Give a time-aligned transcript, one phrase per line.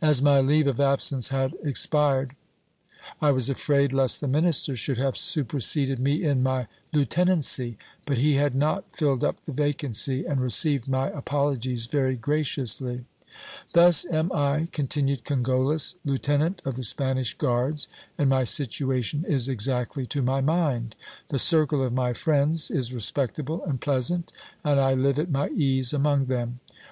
[0.00, 2.36] As my leave of absence had expired,
[3.20, 7.76] I was afraid lest the minister should have superseded me in my lieutenancy;
[8.06, 13.06] but he had not filled up the vacancy, and received my apologies very graciously.
[13.72, 20.06] Thus am I, continued Cogollos, lieutenant of the Spanish guards, and my situation is exactly
[20.06, 20.94] to my mind.
[21.30, 24.30] The circle of my friends is respectable and pleasant,
[24.62, 26.60] and I live at my ease among them.